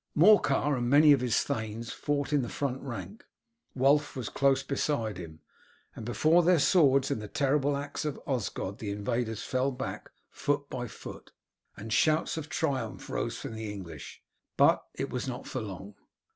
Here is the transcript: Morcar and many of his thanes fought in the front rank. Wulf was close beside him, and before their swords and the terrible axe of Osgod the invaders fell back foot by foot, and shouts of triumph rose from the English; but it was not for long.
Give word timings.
Morcar 0.15 0.75
and 0.75 0.89
many 0.89 1.11
of 1.11 1.21
his 1.21 1.43
thanes 1.43 1.91
fought 1.91 2.33
in 2.33 2.41
the 2.41 2.49
front 2.49 2.81
rank. 2.81 3.23
Wulf 3.75 4.15
was 4.15 4.29
close 4.29 4.63
beside 4.63 5.19
him, 5.19 5.41
and 5.95 6.03
before 6.07 6.41
their 6.41 6.57
swords 6.57 7.11
and 7.11 7.21
the 7.21 7.27
terrible 7.27 7.77
axe 7.77 8.03
of 8.03 8.19
Osgod 8.25 8.79
the 8.79 8.89
invaders 8.89 9.43
fell 9.43 9.71
back 9.71 10.09
foot 10.31 10.67
by 10.71 10.87
foot, 10.87 11.31
and 11.77 11.93
shouts 11.93 12.35
of 12.35 12.49
triumph 12.49 13.11
rose 13.11 13.37
from 13.37 13.53
the 13.53 13.71
English; 13.71 14.23
but 14.57 14.83
it 14.95 15.11
was 15.11 15.27
not 15.27 15.45
for 15.45 15.61
long. 15.61 15.93